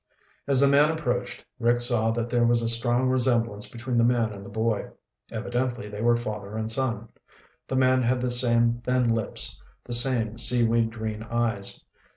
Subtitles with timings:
[0.47, 4.33] As the man approached, Rick saw that there was a strong resemblance between the man
[4.33, 4.89] and the boy.
[5.29, 7.09] Evidently they were father and son.
[7.67, 11.85] The man had the same thin lips, the same seaweed green eyes.